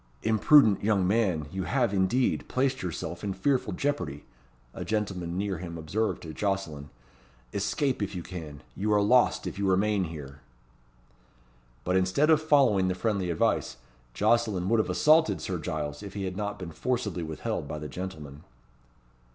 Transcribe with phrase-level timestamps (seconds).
[0.23, 4.25] "Imprudent young man, you have, indeed, placed yourself in fearful jeopardy,"
[4.73, 6.89] a gentleman near him observed to Jocelyn.
[7.53, 8.63] "Escape, if you can.
[8.75, 10.39] You are lost, if you remain here."
[11.83, 13.77] But instead of following the friendly advice,
[14.15, 17.87] Jocelyn would have assaulted Sir Giles, if he had not been forcibly withheld by the
[17.87, 18.43] gentleman.